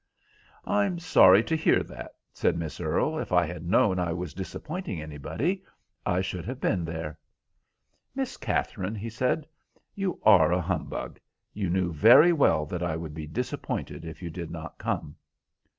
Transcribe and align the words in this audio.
"I 0.65 0.85
am 0.85 0.97
sorry 0.97 1.43
to 1.43 1.55
hear 1.55 1.83
that," 1.83 2.15
said 2.33 2.57
Miss 2.57 2.81
Earle; 2.81 3.19
"if 3.19 3.31
I 3.31 3.45
had 3.45 3.69
known 3.69 3.99
I 3.99 4.13
was 4.13 4.33
disappointing 4.33 4.99
anybody 4.99 5.63
I 6.07 6.21
should 6.21 6.43
have 6.45 6.59
been 6.59 6.87
here." 6.87 7.19
"Miss 8.15 8.35
Katherine," 8.35 8.95
he 8.95 9.11
said, 9.11 9.45
"you 9.93 10.19
are 10.23 10.51
a 10.51 10.59
humbug. 10.59 11.19
You 11.53 11.69
knew 11.69 11.93
very 11.93 12.33
well 12.33 12.65
that 12.65 12.81
I 12.81 12.95
would 12.95 13.13
be 13.13 13.27
disappointed 13.27 14.03
if 14.03 14.23
you 14.23 14.31
did 14.31 14.49
not 14.49 14.79
come." 14.79 15.15